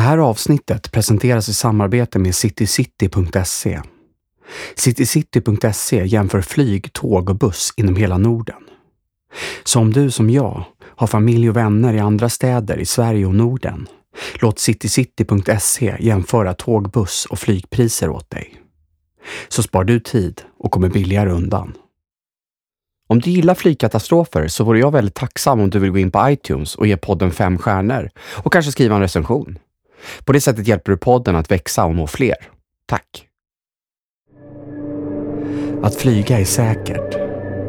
[0.00, 3.80] Det här avsnittet presenteras i samarbete med citycity.se.
[4.74, 8.62] Citycity.se jämför flyg, tåg och buss inom hela Norden.
[9.64, 13.34] Så om du som jag har familj och vänner i andra städer i Sverige och
[13.34, 13.86] Norden,
[14.40, 18.54] låt citycity.se jämföra tåg, buss och flygpriser åt dig.
[19.48, 21.74] Så spar du tid och kommer billigare undan.
[23.08, 26.30] Om du gillar flygkatastrofer så vore jag väldigt tacksam om du vill gå in på
[26.30, 28.10] iTunes och ge podden fem stjärnor
[28.44, 29.58] och kanske skriva en recension.
[30.24, 32.36] På det sättet hjälper du podden att växa och nå fler.
[32.86, 33.26] Tack!
[35.82, 37.16] Att flyga är säkert.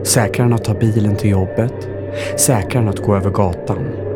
[0.07, 1.89] Säkrare än att ta bilen till jobbet.
[2.37, 4.11] Säkrare än att gå över gatan.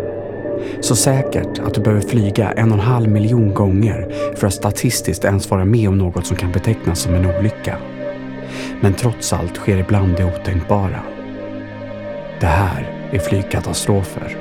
[0.81, 5.25] Så säkert att du behöver flyga en och en halv miljon gånger för att statistiskt
[5.25, 7.77] ens vara med om något som kan betecknas som en olycka.
[8.81, 10.99] Men trots allt sker ibland det otänkbara.
[12.39, 14.37] Det här är flygkatastrofer.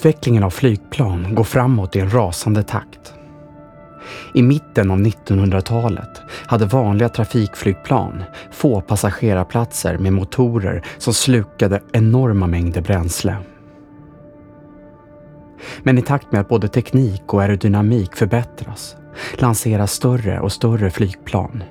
[0.00, 3.14] Utvecklingen av flygplan går framåt i en rasande takt.
[4.34, 12.80] I mitten av 1900-talet hade vanliga trafikflygplan få passagerarplatser med motorer som slukade enorma mängder
[12.80, 13.36] bränsle.
[15.82, 18.96] Men i takt med att både teknik och aerodynamik förbättras
[19.38, 21.62] lanseras större och större flygplan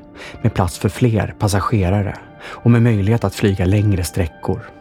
[0.41, 4.78] med plats för fler passagerare och med möjlighet att flyga längre sträckor.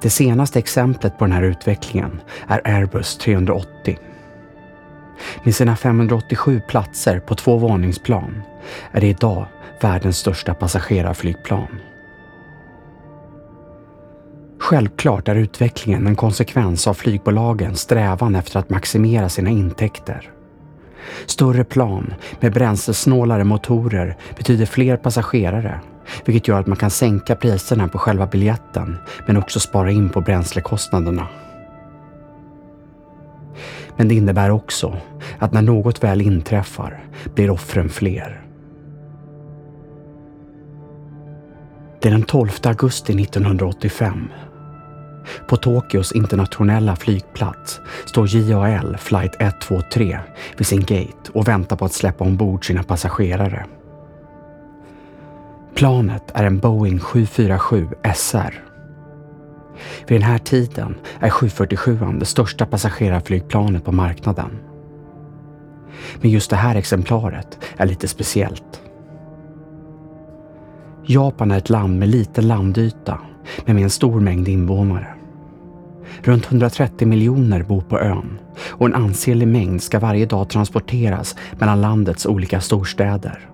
[0.00, 3.98] Det senaste exemplet på den här utvecklingen är Airbus 380.
[5.44, 8.42] Med sina 587 platser på två våningsplan
[8.92, 9.46] är det idag
[9.80, 11.80] världens största passagerarflygplan.
[14.58, 20.33] Självklart är utvecklingen en konsekvens av flygbolagens strävan efter att maximera sina intäkter.
[21.26, 25.80] Större plan med bränslesnålare motorer betyder fler passagerare
[26.24, 30.20] vilket gör att man kan sänka priserna på själva biljetten men också spara in på
[30.20, 31.28] bränslekostnaderna.
[33.96, 34.96] Men det innebär också
[35.38, 37.04] att när något väl inträffar
[37.34, 38.40] blir offren fler.
[42.00, 44.28] Det är den 12 augusti 1985.
[45.46, 50.18] På Tokyos internationella flygplats står JAL flight 123
[50.56, 53.66] vid sin gate och väntar på att släppa ombord sina passagerare.
[55.74, 58.64] Planet är en Boeing 747 SR.
[60.06, 64.58] Vid den här tiden är 747 det största passagerarflygplanet på marknaden.
[66.20, 68.82] Men just det här exemplaret är lite speciellt.
[71.06, 73.18] Japan är ett land med liten landyta
[73.64, 75.13] men med en stor mängd invånare.
[76.22, 78.38] Runt 130 miljoner bor på ön
[78.68, 83.48] och en ansenlig mängd ska varje dag transporteras mellan landets olika storstäder.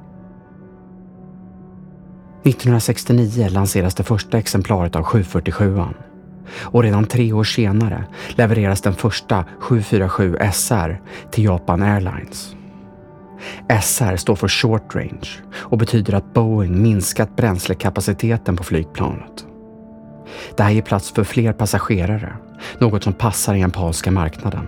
[2.42, 5.80] 1969 lanseras det första exemplaret av 747
[6.62, 11.00] och redan tre år senare levereras den första 747 SR
[11.30, 12.56] till Japan Airlines.
[13.82, 19.46] SR står för Short Range och betyder att Boeing minskat bränslekapaciteten på flygplanet.
[20.56, 22.36] Det här ger plats för fler passagerare,
[22.78, 24.66] något som passar den japanska marknaden.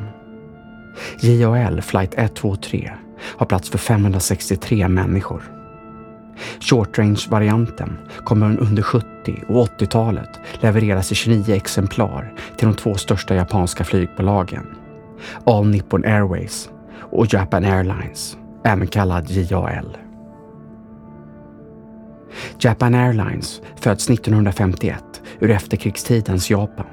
[1.20, 2.92] JAL flight 123
[3.22, 5.42] har plats för 563 människor.
[6.60, 9.06] Short Range-varianten kommer under 70
[9.48, 14.66] och 80-talet levereras i 29 exemplar till de två största japanska flygbolagen.
[15.44, 19.96] All Nippon Airways och Japan Airlines, även kallad JAL.
[22.58, 26.86] Japan Airlines föds 1951 ur efterkrigstidens Japan.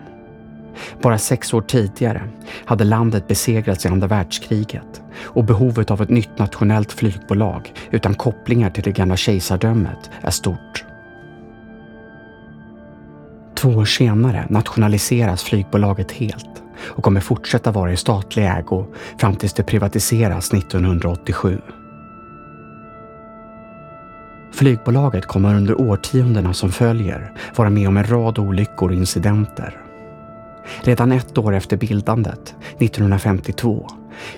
[1.02, 2.22] Bara sex år tidigare
[2.66, 8.70] hade landet besegrats i andra världskriget och behovet av ett nytt nationellt flygbolag utan kopplingar
[8.70, 10.86] till det gamla kejsardömet är stort.
[13.56, 18.86] Två år senare nationaliseras flygbolaget helt och kommer fortsätta vara i statlig ägo
[19.18, 21.62] fram tills det privatiseras 1987.
[24.52, 29.78] Flygbolaget kommer under årtiondena som följer vara med om en rad olyckor och incidenter.
[30.82, 33.88] Redan ett år efter bildandet, 1952,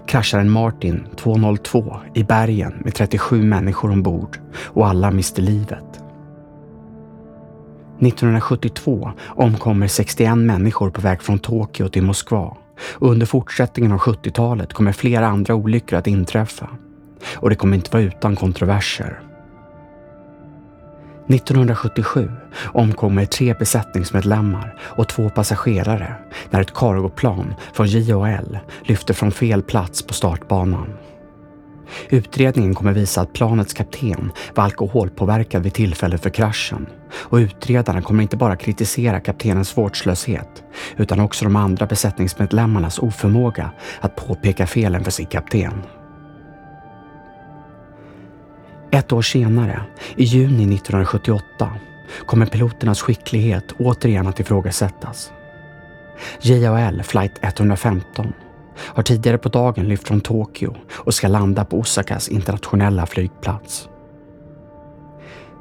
[0.06, 6.02] kraschar en Martin 202 i bergen med 37 människor ombord och alla mister livet.
[8.00, 12.58] 1972 omkommer 61 människor på väg från Tokyo till Moskva
[12.94, 16.70] och under fortsättningen av 70-talet kommer flera andra olyckor att inträffa.
[17.36, 19.31] Och det kommer inte vara utan kontroverser.
[21.28, 22.32] 1977
[22.64, 26.16] omkommer tre besättningsmedlemmar och två passagerare
[26.50, 30.94] när ett cargoplan från JOL lyfter från fel plats på startbanan.
[32.10, 38.24] Utredningen kommer visa att planets kapten var alkoholpåverkad vid tillfället för kraschen och utredarna kommer
[38.24, 40.64] inte bara kritisera kaptenens vårdslöshet
[40.98, 43.72] utan också de andra besättningsmedlemmarnas oförmåga
[44.02, 45.84] att påpeka felen för sin kapten.
[48.92, 49.84] Ett år senare,
[50.16, 51.74] i juni 1978,
[52.26, 55.32] kommer piloternas skicklighet återigen att ifrågasättas.
[56.42, 58.34] JAL flight 115
[58.78, 63.90] har tidigare på dagen lyft från Tokyo och ska landa på Osakas internationella flygplats.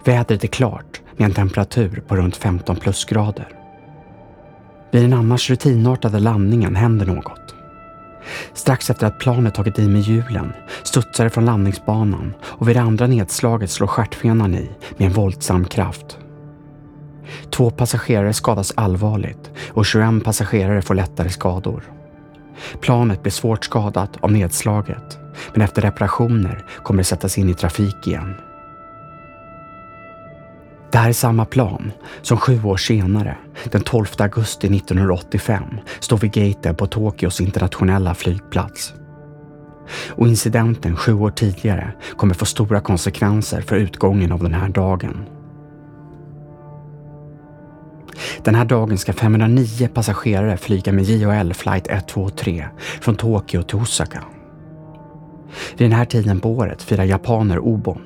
[0.05, 3.49] Vädret är klart med en temperatur på runt 15 plusgrader.
[4.91, 7.55] Vid den annars rutinartade landningen händer något.
[8.55, 10.52] Strax efter att planet tagit i med hjulen
[10.82, 15.64] studsar det från landningsbanan och vid det andra nedslaget slår stjärtfenan i med en våldsam
[15.64, 16.19] kraft.
[17.50, 21.82] Två passagerare skadas allvarligt och 21 passagerare får lättare skador.
[22.81, 25.19] Planet blir svårt skadat av nedslaget
[25.52, 28.34] men efter reparationer kommer det sättas in i trafik igen.
[30.92, 31.92] Det här är samma plan
[32.22, 33.37] som sju år senare,
[33.70, 35.62] den 12 augusti 1985,
[36.00, 38.94] står vid gaten på Tokyos internationella flygplats.
[40.08, 45.26] Och incidenten sju år tidigare kommer få stora konsekvenser för utgången av den här dagen.
[48.44, 52.69] Den här dagen ska 509 passagerare flyga med JHL flight 123
[53.00, 54.25] från Tokyo till Osaka.
[55.76, 58.02] Vid den här tiden på året firar japaner Obon.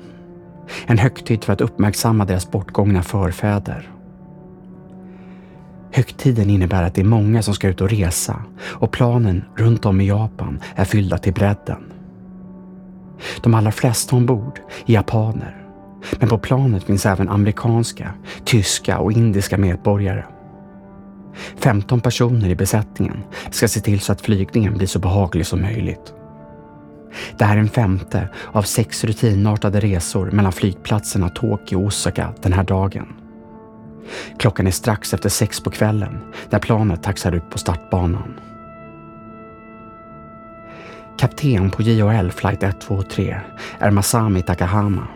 [0.85, 3.89] En högtid för att uppmärksamma deras bortgångna förfäder.
[5.91, 10.01] Högtiden innebär att det är många som ska ut och resa och planen runt om
[10.01, 11.93] i Japan är fyllda till bredden.
[13.43, 15.65] De allra flesta ombord är japaner
[16.19, 18.13] men på planet finns även amerikanska,
[18.43, 20.23] tyska och indiska medborgare.
[21.57, 26.13] 15 personer i besättningen ska se till så att flygningen blir så behaglig som möjligt.
[27.37, 32.53] Det här är en femte av sex rutinartade resor mellan flygplatserna Tokyo och Osaka den
[32.53, 33.07] här dagen.
[34.39, 36.19] Klockan är strax efter sex på kvällen
[36.49, 38.39] när planet taxar ut på startbanan.
[41.17, 43.39] Kapten på JHL flight 123
[43.79, 45.07] är Masami Takahama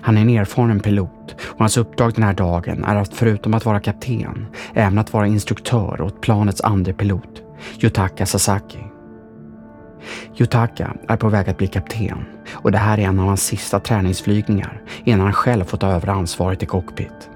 [0.00, 3.64] han är en erfaren pilot och hans uppdrag den här dagen är att förutom att
[3.64, 7.42] vara kapten, även att vara instruktör åt planets andre pilot,
[7.80, 8.87] Yutaka Sasaki.
[10.36, 13.80] Yutaka är på väg att bli kapten och det här är en av hans sista
[13.80, 17.30] träningsflygningar innan han själv får ta över ansvaret i cockpit.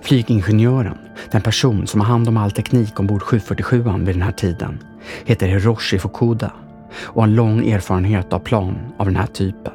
[0.00, 0.98] Flygingenjören,
[1.30, 4.78] den person som har hand om all teknik ombord 747 vid den här tiden,
[5.24, 6.52] heter Hiroshi Fukuda
[7.00, 9.72] och har lång erfarenhet av plan av den här typen.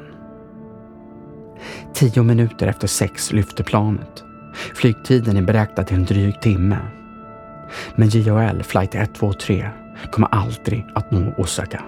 [1.94, 4.24] Tio minuter efter sex lyfter planet.
[4.74, 6.78] Flygtiden är beräknad till en dryg timme.
[7.96, 9.70] Men JHL flight 123
[10.12, 11.84] kommer aldrig att nå Osaka.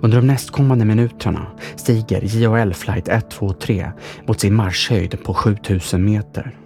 [0.00, 1.46] Under de nästkommande minuterna
[1.76, 3.92] stiger JHL flight 123
[4.26, 6.56] mot sin marschhöjd på 7000 meter.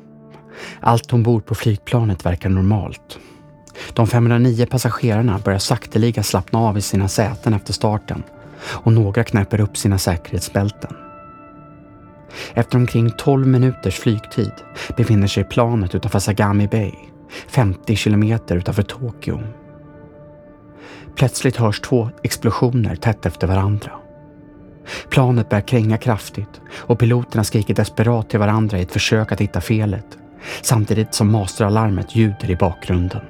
[0.80, 3.18] Allt ombord på flygplanet verkar normalt
[3.94, 8.22] de 509 passagerarna börjar sakteliga slappna av i sina säten efter starten
[8.64, 11.01] och några knäpper upp sina säkerhetsbälten.
[12.54, 14.52] Efter omkring 12 minuters flygtid
[14.96, 16.92] befinner sig planet utanför Sagami Bay,
[17.48, 19.40] 50 kilometer utanför Tokyo.
[21.16, 23.90] Plötsligt hörs två explosioner tätt efter varandra.
[25.10, 29.60] Planet börjar kränga kraftigt och piloterna skriker desperat till varandra i ett försök att hitta
[29.60, 30.18] felet
[30.62, 33.20] samtidigt som masteralarmet ljuder i bakgrunden.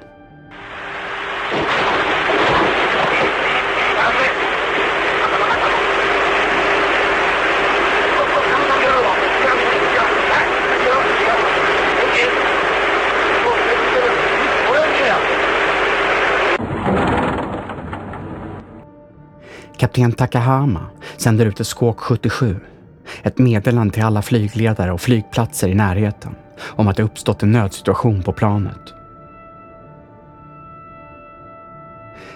[19.83, 20.85] Kapten Takahama
[21.17, 22.59] sänder ut ett skåk 77.
[23.23, 28.23] Ett meddelande till alla flygledare och flygplatser i närheten om att det uppstått en nödsituation
[28.23, 28.93] på planet.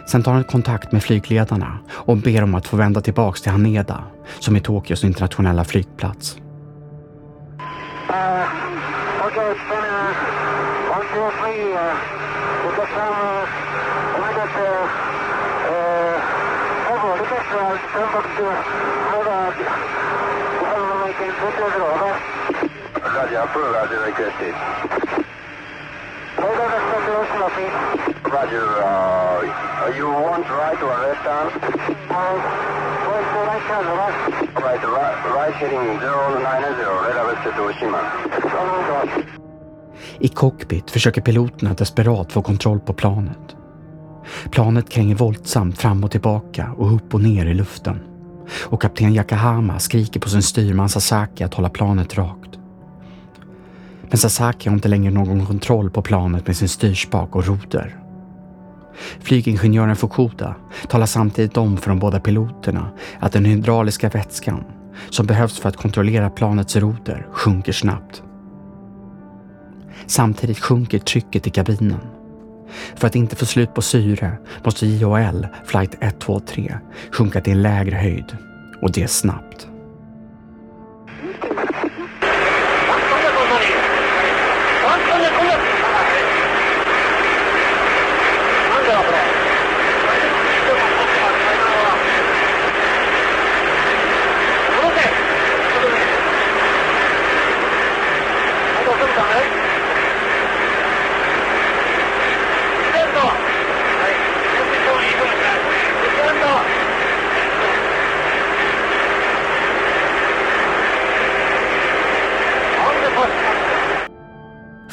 [0.08, 4.04] Sen tar han kontakt med flygledarna och ber om att få vända tillbaks till Haneda,
[4.40, 6.36] som är Tokyos internationella flygplats.
[6.36, 6.44] Uh,
[9.28, 10.12] okay, it's been uh,
[10.98, 11.74] one, two, three.
[11.74, 11.94] Uh,
[15.02, 15.07] uh,
[17.48, 17.78] uh,
[21.06, 22.12] we can put it over.
[23.16, 24.56] Roger, approve, Roger, requested.
[26.38, 27.08] Hold on a second.
[28.34, 31.48] Roger, uh, you want right or left arm?
[32.10, 32.36] Uh,
[33.08, 34.18] where's the right hand, right?
[34.66, 36.08] Right, right, right heading 090,
[37.06, 38.02] Red to Oshima.
[40.22, 43.56] I cockpit försöker piloterna desperat få kontroll på planet.
[44.52, 48.00] Planet kränger våldsamt fram och tillbaka och upp och ner i luften.
[48.64, 52.60] Och kapten Yakahama skriker på sin styrman Sasaki att hålla planet rakt.
[54.10, 57.96] Men Sasaki har inte längre någon kontroll på planet med sin styrspak och roder.
[59.20, 60.56] Flygingenjören Fukuda
[60.88, 64.64] talar samtidigt om för de båda piloterna att den hydrauliska vätskan
[65.10, 68.24] som behövs för att kontrollera planets roder sjunker snabbt.
[70.06, 72.17] Samtidigt sjunker trycket i kabinen.
[72.96, 76.78] För att inte få slut på syre måste JHL flight 123
[77.12, 78.38] sjunka till en lägre höjd
[78.82, 79.68] och det snabbt.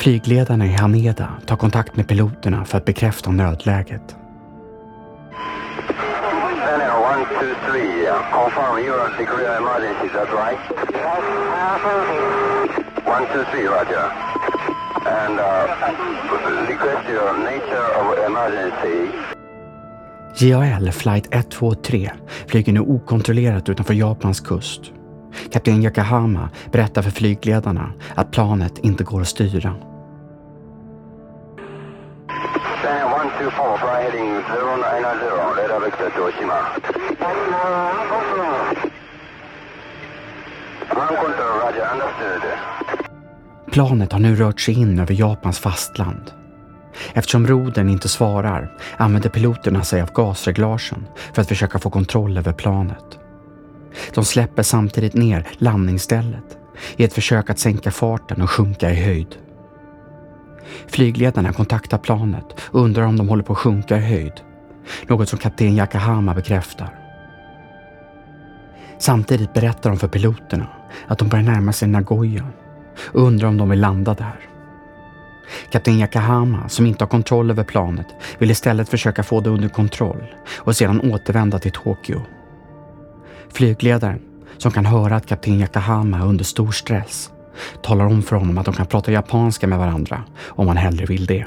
[0.04, 4.16] Flygledarna i Haneda tar kontakt med piloterna för att bekräfta nödläget.
[6.66, 7.82] Daniel, 1, 2, 3,
[8.32, 10.58] confirm you are declare emergency, is that right?
[10.70, 11.06] Uh,
[11.74, 12.84] affirmative.
[12.96, 14.06] 1, 2, 3, Roger.
[15.06, 15.38] And
[16.68, 18.96] request your nature of emergency.
[20.36, 22.10] JAL flight 123
[22.46, 24.80] flyger nu okontrollerat utanför Japans kust.
[25.52, 29.74] Kapten Yakahama berättar för flygledarna att planet inte går att styra.
[34.48, 36.04] 0190, 레다백터
[43.72, 46.30] Planet har nu rört sig in över Japans fastland.
[47.12, 52.52] Eftersom roden inte svarar använder piloterna sig av gasreglagen för att försöka få kontroll över
[52.52, 53.18] planet.
[54.14, 56.58] De släpper samtidigt ner landningsstället
[56.96, 59.36] i ett försök att sänka farten och sjunka i höjd.
[60.86, 64.32] Flygledarna kontaktar planet och undrar om de håller på att sjunka i höjd.
[65.06, 66.98] Något som kapten Yakahama bekräftar.
[68.98, 70.66] Samtidigt berättar de för piloterna
[71.06, 72.44] att de börjar närma sig Nagoya
[72.98, 74.40] och undrar om de vill landa där.
[75.70, 78.06] Kapten Yakahama, som inte har kontroll över planet,
[78.38, 82.20] vill istället försöka få det under kontroll och sedan återvända till Tokyo.
[83.52, 84.20] Flygledaren,
[84.58, 87.30] som kan höra att kapten Yakahama är under stor stress,
[87.82, 91.26] talar om för honom att de kan prata japanska med varandra om han hellre vill
[91.26, 91.46] det.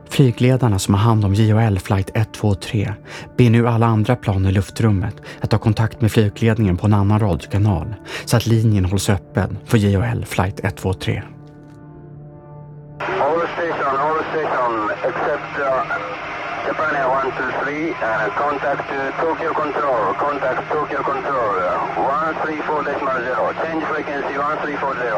[0.09, 2.93] Flygledarna som har hand om JHL flight 123
[3.37, 7.19] ber nu alla andra plan i luftrummet att ta kontakt med flygledningen på en annan
[7.19, 11.23] radiokanal så att linjen hålls öppen för JHL flight 123.
[12.99, 16.02] All station, all station, except uh,
[16.66, 18.88] Japan Air 123, and contact
[19.20, 21.54] Tokyo Control, contact Tokyo Control,
[21.96, 25.08] 134.0, change frequency 1340,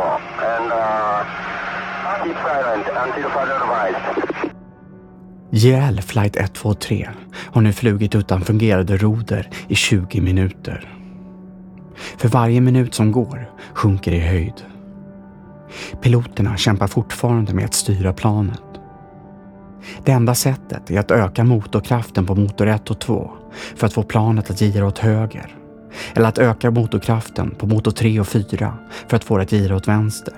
[0.53, 1.25] and uh,
[2.23, 4.27] keep silent until further advised.
[5.51, 7.09] JL flight 123
[7.53, 10.89] har nu flugit utan fungerande roder i 20 minuter.
[12.17, 14.65] För varje minut som går sjunker i höjd.
[16.03, 18.66] Piloterna kämpar fortfarande med att styra planet.
[20.05, 23.31] Det enda sättet är att öka motorkraften på motor 1 och 2
[23.77, 25.57] för att få planet att gira åt höger.
[26.15, 28.75] Eller att öka motorkraften på motor 3 och 4
[29.09, 30.35] för att få det att gira åt vänster.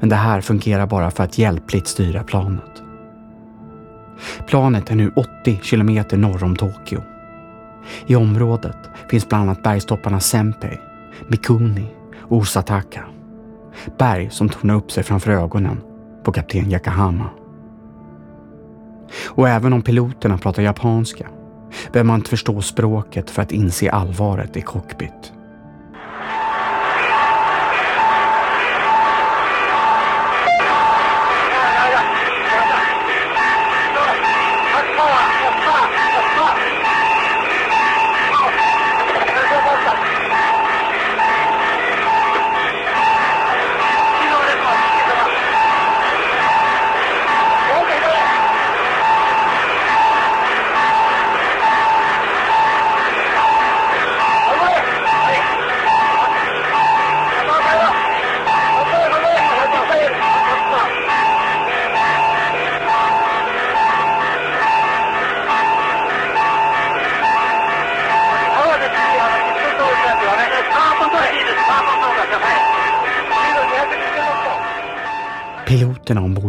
[0.00, 2.82] Men det här fungerar bara för att hjälpligt styra planet.
[4.46, 7.02] Planet är nu 80 kilometer norr om Tokyo.
[8.06, 8.76] I området
[9.10, 10.78] finns bland annat bergstopparna Senpei,
[11.28, 11.86] Mikuni
[12.28, 13.04] Osataka.
[13.98, 15.80] Berg som tornar upp sig framför ögonen
[16.24, 17.30] på kapten Yakahama.
[19.26, 21.28] Och även om piloterna pratar japanska
[21.92, 25.32] behöver man inte förstå språket för att inse allvaret i cockpit.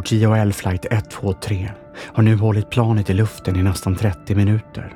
[0.02, 1.72] Ombord JHL flight 123
[2.14, 4.94] har nu hållit planet i luften i nästan 30 minuter.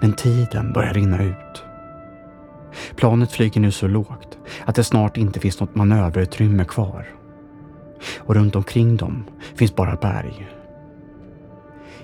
[0.00, 1.64] Men tiden börjar rinna ut.
[2.96, 7.06] Planet flyger nu så lågt att det snart inte finns något manöverutrymme kvar.
[8.18, 10.48] Och runt omkring dem finns bara berg.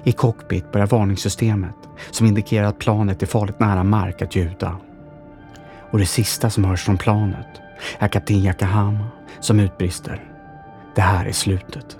[0.04, 1.76] I cockpit börjar varningssystemet
[2.10, 4.76] som indikerar att planet är farligt nära mark att ljuda.
[5.90, 7.60] Och det sista som hörs från planet
[7.98, 9.04] är kapten Yakahama
[9.40, 10.27] som utbrister.
[10.98, 11.96] Det här är slutet.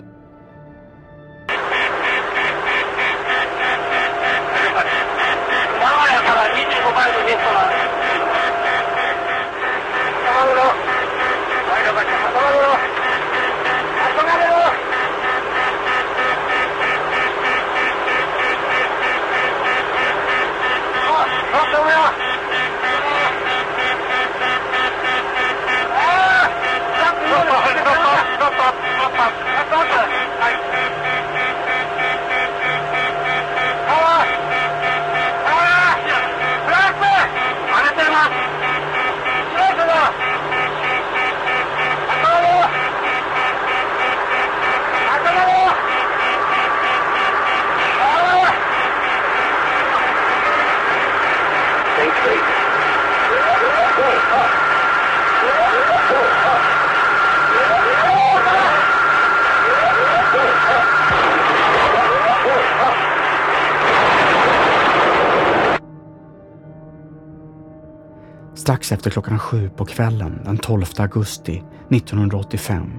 [68.69, 72.91] Strax efter klockan sju på kvällen den 12 augusti 1985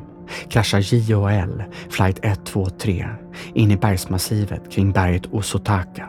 [0.48, 3.08] kraschar JHL flight 123
[3.54, 6.08] in i bergsmassivet kring berget Osotaka.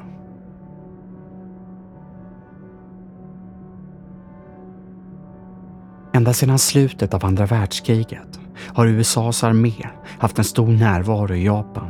[6.13, 9.87] Ända sedan slutet av andra världskriget har USAs armé
[10.19, 11.89] haft en stor närvaro i Japan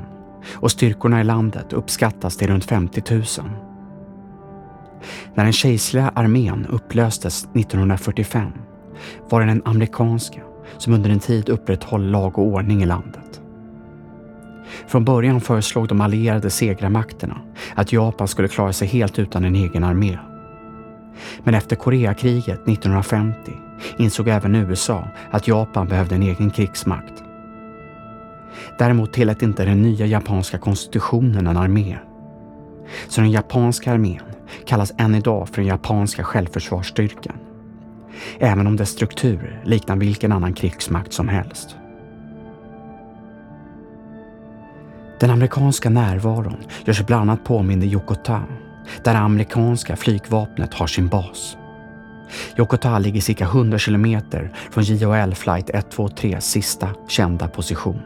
[0.54, 3.71] och styrkorna i landet uppskattas till runt 50 000.
[5.36, 8.52] När den kejserliga armén upplöstes 1945
[9.30, 10.42] var det den amerikanska
[10.78, 13.42] som under en tid upprätthöll lag och ordning i landet.
[14.88, 17.38] Från början föreslog de allierade segrarmakterna
[17.76, 20.18] att Japan skulle klara sig helt utan en egen armé.
[21.44, 23.52] Men efter Koreakriget 1950
[23.98, 27.24] insåg även USA att Japan behövde en egen krigsmakt.
[28.78, 31.98] Däremot tillät inte den nya japanska konstitutionen en armé.
[33.08, 34.31] Så den japanska armén
[34.66, 37.36] kallas än idag för den japanska självförsvarsstyrkan.
[38.40, 41.76] Även om dess struktur liknar vilken annan krigsmakt som helst.
[45.20, 48.44] Den amerikanska närvaron gör sig bland annat påmind i Yokota,
[49.04, 51.58] där det amerikanska flygvapnet har sin bas.
[52.58, 58.02] Yokota ligger cirka 100 kilometer från JHL flight 123 sista kända position.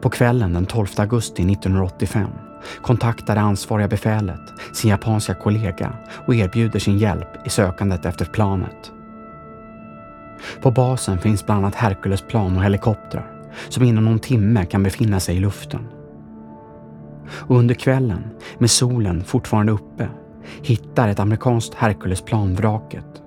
[0.00, 2.30] På kvällen den 12 augusti 1985
[2.82, 4.40] kontaktar det ansvariga befälet
[4.72, 5.92] sin japanska kollega
[6.26, 8.92] och erbjuder sin hjälp i sökandet efter planet.
[10.62, 13.32] På basen finns bland annat Herculesplan och helikoptrar
[13.68, 15.88] som inom någon timme kan befinna sig i luften.
[17.30, 18.24] Och under kvällen,
[18.58, 20.08] med solen fortfarande uppe,
[20.62, 23.22] hittar ett amerikanskt Herculesplan vraket.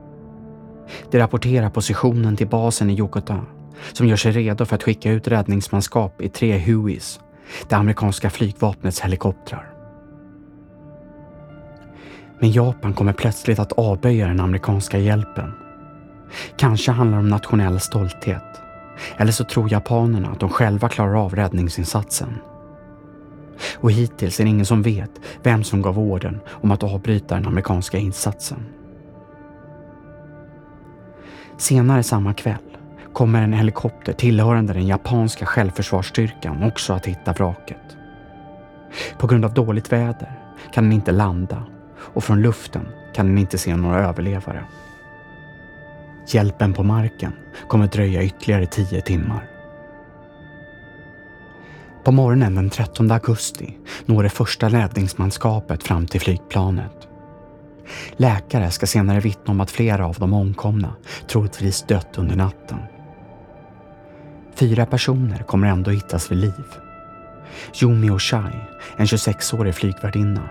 [1.12, 3.46] Det rapporterar positionen till basen i Yokota
[3.94, 7.20] som gör sig redo för att skicka ut räddningsmanskap i tre Hueys
[7.70, 9.74] det amerikanska flygvapnets helikoptrar.
[12.40, 15.52] Men Japan kommer plötsligt att avböja den amerikanska hjälpen.
[16.58, 18.62] Kanske handlar det om nationell stolthet.
[19.18, 22.38] Eller så tror japanerna att de själva klarar av räddningsinsatsen.
[23.78, 25.12] Och hittills är det ingen som vet
[25.44, 28.66] vem som gav orden om att avbryta den amerikanska insatsen.
[31.58, 32.78] Senare samma kväll
[33.14, 37.98] kommer en helikopter tillhörande den japanska självförsvarsstyrkan också att hitta vraket.
[39.18, 40.40] På grund av dåligt väder
[40.74, 41.64] kan den inte landa
[41.98, 44.64] och från luften kan den inte se några överlevare.
[46.28, 47.34] Hjälpen på marken
[47.68, 49.48] kommer dröja ytterligare tio timmar.
[52.04, 57.08] På morgonen den 13 augusti når det första räddningsmanskapet fram till flygplanet.
[58.18, 60.96] Läkare ska senare vittna om att flera av de omkomna
[61.28, 62.78] troligtvis dött under natten.
[64.56, 66.64] Fyra personer kommer ändå hittas vid liv.
[67.82, 68.54] Yumi Oshai,
[68.98, 70.50] en 26-årig flygvärdinna,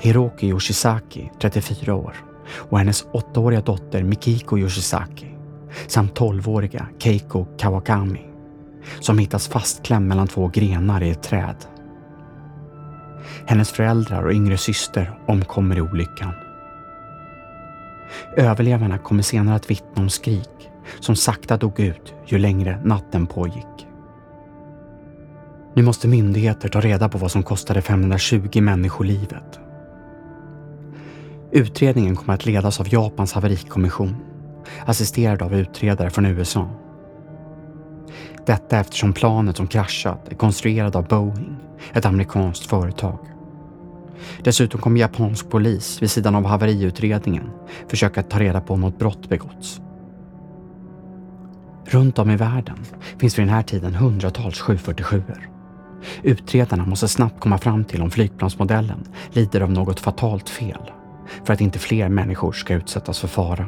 [0.00, 2.14] Hiroki Yoshizaki, 34 år
[2.50, 5.34] och hennes 8-åriga dotter Mikiko Yoshizaki
[5.86, 8.26] samt 12-åriga Keiko Kawakami
[9.00, 11.56] som hittas fastklämd mellan två grenar i ett träd.
[13.46, 16.32] Hennes föräldrar och yngre syster omkommer i olyckan.
[18.36, 23.86] Överlevarna kommer senare att vittna om skrik som sakta dog ut ju längre natten pågick.
[25.74, 29.60] Nu måste myndigheter ta reda på vad som kostade 520 människor livet.
[31.52, 34.16] Utredningen kommer att ledas av Japans haverikommission,
[34.86, 36.70] assisterad av utredare från USA.
[38.46, 41.56] Detta eftersom planet som kraschat är konstruerat av Boeing,
[41.92, 43.18] ett amerikanskt företag.
[44.44, 47.50] Dessutom kommer japansk polis vid sidan av haveriutredningen
[47.88, 49.80] försöka ta reda på om något brott begåtts.
[51.90, 52.78] Runt om i världen
[53.18, 55.22] finns vid den här tiden hundratals 747
[56.22, 60.90] Utredarna måste snabbt komma fram till om flygplansmodellen lider av något fatalt fel
[61.44, 63.66] för att inte fler människor ska utsättas för fara.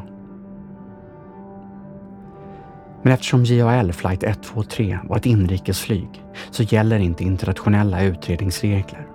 [3.03, 6.09] Men eftersom JAL flight 123 var ett inrikesflyg
[6.51, 9.07] så gäller inte internationella utredningsregler.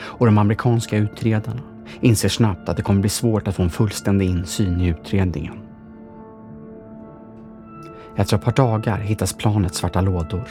[0.00, 1.62] Och de amerikanska utredarna
[2.00, 5.69] inser snabbt att det kommer bli svårt att få en fullständig insyn i utredningen.
[8.20, 10.48] Efter ett par dagar hittas planets svarta lådor.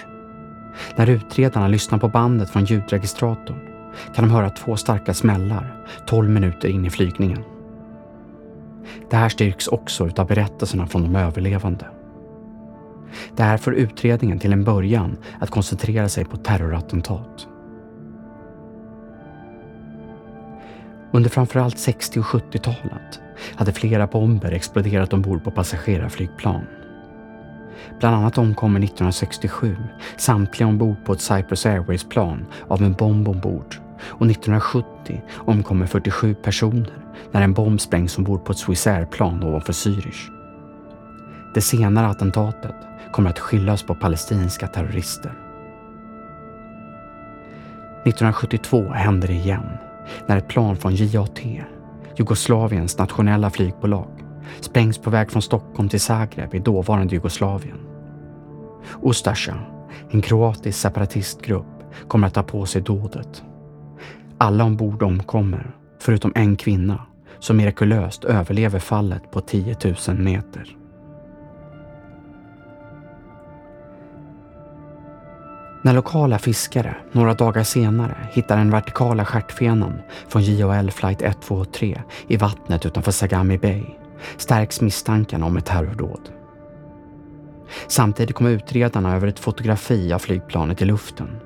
[0.96, 3.60] När utredarna lyssnar på bandet från ljudregistratorn
[4.16, 7.44] kan de höra två starka smällar 12 minuter in i flygningen.
[9.10, 11.86] Det här styrks också utav berättelserna från de överlevande.
[13.36, 17.48] Det här får utredningen till en början att koncentrera sig på terrorattentat.
[21.12, 23.22] Under framförallt 60 och 70-talet
[23.56, 26.66] hade flera bomber exploderat ombord på passagerarflygplan.
[28.00, 29.78] Bland annat omkommer 1967
[30.18, 36.94] samtliga ombord på ett Cyprus Airways-plan av en bomb ombord och 1970 omkommer 47 personer
[37.32, 40.30] när en bomb sprängs ombord på ett Swissair-plan ovanför Zürich.
[41.54, 42.76] Det senare attentatet
[43.12, 45.34] kommer att skyllas på palestinska terrorister.
[48.06, 49.78] 1972 hände det igen
[50.28, 51.40] när ett plan från JAT,
[52.16, 54.10] Jugoslaviens nationella flygbolag,
[54.60, 57.78] sprängs på väg från Stockholm till Zagreb i dåvarande Jugoslavien.
[59.04, 59.58] Ustasja,
[60.10, 61.66] en kroatisk separatistgrupp,
[62.08, 63.44] kommer att ta på sig dådet.
[64.38, 67.06] Alla ombord omkommer, förutom en kvinna
[67.40, 69.76] som mirakulöst överlever fallet på 10
[70.08, 70.76] 000 meter.
[75.82, 82.38] När lokala fiskare några dagar senare hittar den vertikala stjärtfenan från JHL flight 123 i
[82.38, 83.84] vattnet utanför Sagami Bay
[84.38, 86.30] stärks misstankarna om ett terrordåd.
[87.88, 91.40] Samtidigt kommer utredarna över ett fotografi av flygplanet i luften.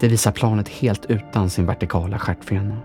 [0.00, 2.76] Det visar planet helt utan sin vertikala stjärtfena.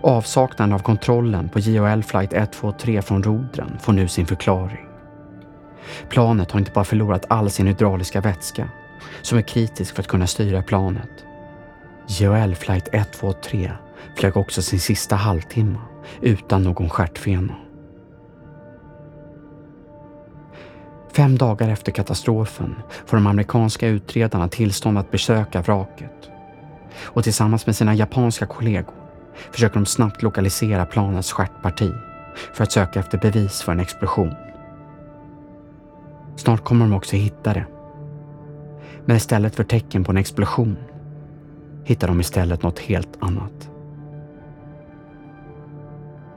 [0.00, 4.86] Avsaknaden av kontrollen på JHL flight 123 från rodren får nu sin förklaring.
[6.08, 8.68] Planet har inte bara förlorat all sin hydrauliska vätska
[9.22, 11.24] som är kritisk för att kunna styra planet.
[12.06, 13.72] JHL flight 123
[14.16, 15.78] flög också sin sista halvtimme
[16.20, 17.54] utan någon stjärtfena.
[21.12, 22.74] Fem dagar efter katastrofen
[23.06, 26.30] får de amerikanska utredarna tillstånd att besöka vraket.
[27.02, 28.94] Och tillsammans med sina japanska kollegor
[29.52, 31.90] försöker de snabbt lokalisera planets stjärtparti
[32.54, 34.34] för att söka efter bevis för en explosion.
[36.36, 37.66] Snart kommer de också hitta det.
[39.04, 40.76] Men istället för tecken på en explosion
[41.84, 43.69] hittar de istället något helt annat.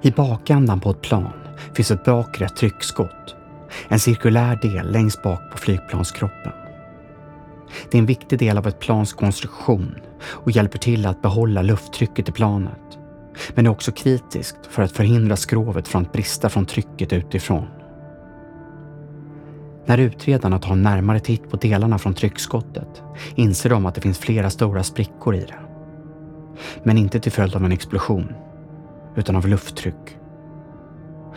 [0.06, 1.34] I bakändan på ett plan
[1.74, 3.36] finns ett bakre tryckskott.
[3.88, 6.52] En cirkulär del längst bak på flygplanskroppen.
[7.92, 12.30] Det är en viktig del av ett plans konstruktion och hjälper till att behålla lufttrycket
[12.30, 13.00] i planet.
[13.56, 17.68] Men är också kritiskt för att förhindra skrovet från att brista från trycket utifrån.
[19.86, 23.04] När utredarna tar en närmare titt på delarna från tryckskottet
[23.36, 25.60] inser de att det finns flera stora sprickor i det.
[26.84, 28.34] Men inte till följd av en explosion
[29.16, 30.18] utan av lufttryck.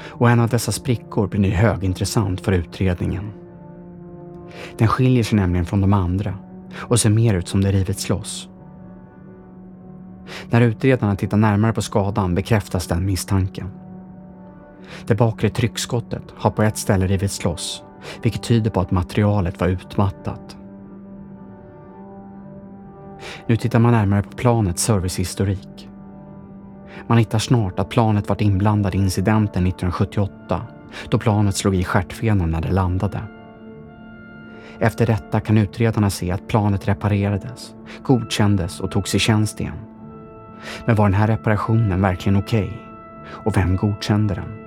[0.09, 3.33] och en av dessa sprickor blir nu högintressant för utredningen.
[4.79, 6.35] Den skiljer sig nämligen från de andra
[6.77, 8.49] och ser mer ut som det rivits loss.
[10.51, 13.71] När utredarna tittar närmare på skadan bekräftas den misstanken.
[15.07, 17.83] Det bakre tryckskottet har på ett ställe rivits loss,
[18.23, 20.57] vilket tyder på att materialet var utmattat.
[23.47, 25.86] Nu tittar man närmare på planets servicehistorik.
[27.07, 30.63] Man hittar snart att planet varit inblandad i incidenten 1978
[31.09, 33.21] då planet slog i stjärtfenan när det landade.
[34.79, 39.79] Efter detta kan utredarna se att planet reparerades, godkändes och togs i tjänst igen.
[40.87, 42.65] Men var den här reparationen verkligen okej?
[42.65, 42.79] Okay?
[43.29, 44.67] Och vem godkände den?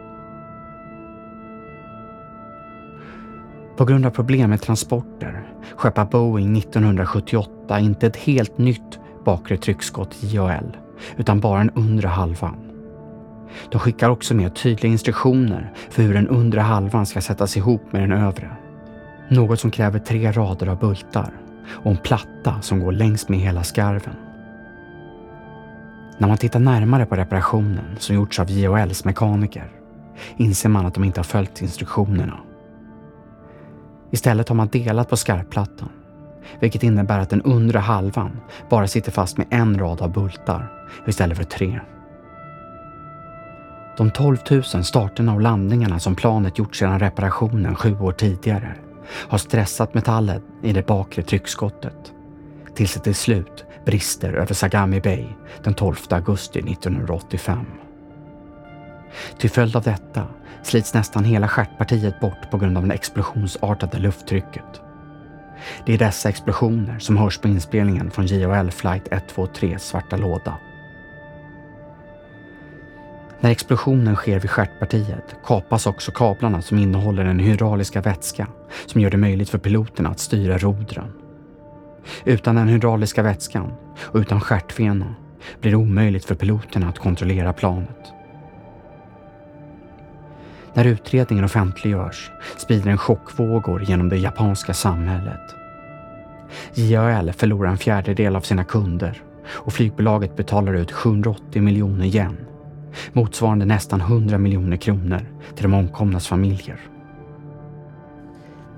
[3.77, 5.43] På grund av problem med transporter
[5.75, 10.77] skeppar Boeing 1978 inte ett helt nytt bakre tryckskott JAL,
[11.17, 12.55] utan bara den undre halvan.
[13.71, 18.01] De skickar också med tydliga instruktioner för hur den undre halvan ska sättas ihop med
[18.01, 18.49] den övre.
[19.29, 21.31] Något som kräver tre rader av bultar
[21.69, 24.15] och en platta som går längs med hela skarven.
[26.17, 29.69] När man tittar närmare på reparationen som gjorts av JHLs mekaniker
[30.37, 32.39] inser man att de inte har följt instruktionerna.
[34.11, 35.89] Istället har man delat på skarvplattan,
[36.59, 40.71] vilket innebär att den undre halvan bara sitter fast med en rad av bultar
[41.07, 41.79] istället för tre.
[43.97, 48.75] De 12 000 starterna och landningarna som planet gjort sedan reparationen sju år tidigare
[49.29, 52.13] har stressat metallen i det bakre tryckskottet
[52.75, 55.25] tills det till slut brister över Sagami Bay
[55.63, 57.65] den 12 augusti 1985.
[59.37, 60.27] Till följd av detta
[60.63, 64.81] slits nästan hela stjärtpartiet bort på grund av det explosionsartade lufttrycket.
[65.85, 70.57] Det är dessa explosioner som hörs på inspelningen från JHL flight 123 svarta låda.
[73.39, 78.47] När explosionen sker vid stjärtpartiet kapas också kablarna som innehåller den hydrauliska vätska
[78.85, 81.11] som gör det möjligt för piloterna att styra rodren.
[82.25, 85.15] Utan den hydrauliska vätskan och utan stjärtfena
[85.61, 88.13] blir det omöjligt för piloterna att kontrollera planet.
[90.79, 95.55] När utredningen offentliggörs sprider den chockvågor genom det japanska samhället.
[96.73, 102.37] JAL förlorar en fjärdedel av sina kunder och flygbolaget betalar ut 780 miljoner yen,
[103.13, 106.79] motsvarande nästan 100 miljoner kronor till de omkomnas familjer.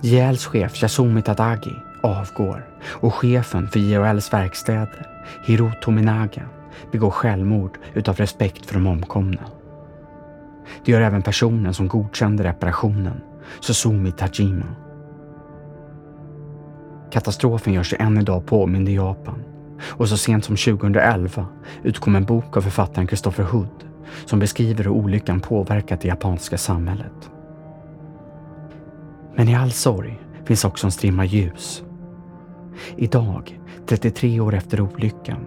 [0.02, 5.08] JALs chef Yasumi Tadagi avgår och chefen för JALs verkstäder,
[5.46, 6.44] Hiro Tominaga,
[6.92, 9.42] begår självmord utav respekt för de omkomna.
[10.86, 13.22] Det gör även personen som godkände reparationen,
[13.60, 14.66] Susumi Tajima.
[17.12, 19.44] Katastrofen gör sig än idag påmind i Japan
[19.84, 21.46] och så sent som 2011
[21.84, 23.86] utkom en bok av författaren Christopher Hood
[24.26, 27.32] som beskriver hur olyckan påverkat det japanska samhället.
[29.36, 31.84] Men i all sorg finns också en strimma ljus.
[32.96, 35.46] Idag, 33 år efter olyckan,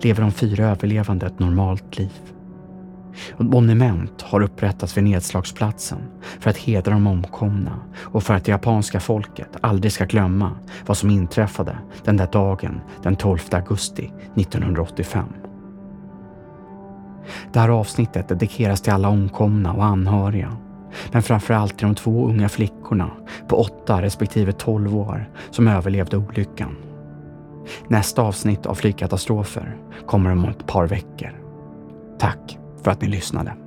[0.00, 2.35] lever de fyra överlevande ett normalt liv.
[3.32, 5.98] Ett monument har upprättats vid nedslagsplatsen
[6.40, 10.50] för att hedra de omkomna och för att det japanska folket aldrig ska glömma
[10.86, 15.24] vad som inträffade den där dagen den 12 augusti 1985.
[17.52, 20.56] Det här avsnittet dedikeras till alla omkomna och anhöriga
[21.12, 23.10] men framförallt till de två unga flickorna
[23.48, 26.76] på 8 respektive 12 år som överlevde olyckan.
[27.88, 29.76] Nästa avsnitt av flygkatastrofer
[30.06, 31.40] kommer om ett par veckor.
[32.18, 33.65] Tack för att ni lyssnade.